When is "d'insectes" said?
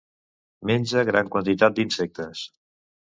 1.81-2.43